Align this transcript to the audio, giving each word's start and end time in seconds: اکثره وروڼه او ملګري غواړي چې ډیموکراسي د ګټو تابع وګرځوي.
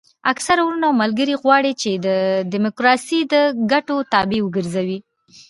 اکثره 0.31 0.61
وروڼه 0.63 0.85
او 0.89 0.99
ملګري 1.03 1.35
غواړي 1.41 1.71
چې 1.81 1.89
ډیموکراسي 2.51 3.19
د 3.33 3.35
ګټو 3.71 3.95
تابع 4.13 4.39
وګرځوي. 4.43 4.99